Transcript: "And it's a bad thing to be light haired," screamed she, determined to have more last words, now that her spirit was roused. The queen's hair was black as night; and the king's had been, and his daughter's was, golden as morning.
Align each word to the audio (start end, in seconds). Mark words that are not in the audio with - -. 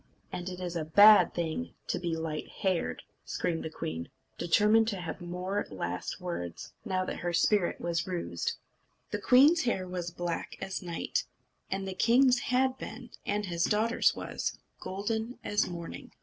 "And 0.31 0.49
it's 0.49 0.75
a 0.75 0.83
bad 0.83 1.35
thing 1.35 1.75
to 1.85 1.99
be 1.99 2.15
light 2.15 2.47
haired," 2.49 3.03
screamed 3.23 3.69
she, 3.79 4.07
determined 4.39 4.87
to 4.87 4.99
have 4.99 5.21
more 5.21 5.67
last 5.69 6.19
words, 6.19 6.73
now 6.83 7.05
that 7.05 7.17
her 7.19 7.33
spirit 7.33 7.79
was 7.79 8.07
roused. 8.07 8.53
The 9.11 9.19
queen's 9.21 9.61
hair 9.65 9.87
was 9.87 10.09
black 10.09 10.57
as 10.59 10.81
night; 10.81 11.25
and 11.69 11.87
the 11.87 11.93
king's 11.93 12.39
had 12.39 12.79
been, 12.79 13.11
and 13.27 13.45
his 13.45 13.63
daughter's 13.65 14.15
was, 14.15 14.57
golden 14.79 15.37
as 15.43 15.69
morning. 15.69 16.11